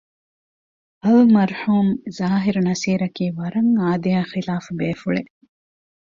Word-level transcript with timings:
އަލްމަރްޙޫމް 1.03 1.91
ޒާހިރު 2.17 2.61
ނަޞީރަކީ 2.67 3.25
ވަރަށް 3.37 3.71
އާދަޔާ 3.81 4.19
ޚިލާފު 4.31 4.71
ބޭފުޅެއް 4.79 5.31